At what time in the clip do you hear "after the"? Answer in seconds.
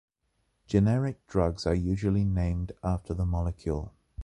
2.83-3.23